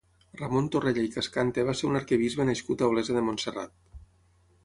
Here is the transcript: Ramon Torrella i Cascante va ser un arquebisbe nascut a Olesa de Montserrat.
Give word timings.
Ramon 0.39 0.69
Torrella 0.75 1.03
i 1.07 1.11
Cascante 1.15 1.65
va 1.67 1.75
ser 1.81 1.91
un 1.91 1.99
arquebisbe 2.01 2.47
nascut 2.51 2.81
a 2.85 2.89
Olesa 2.95 3.17
de 3.19 3.23
Montserrat. 3.27 3.77